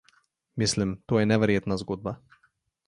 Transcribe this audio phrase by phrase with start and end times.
[0.63, 2.17] Mislim, to je neverjetna zgodba.